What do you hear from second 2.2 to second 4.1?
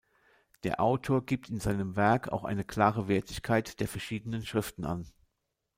auch eine klare Wertigkeit der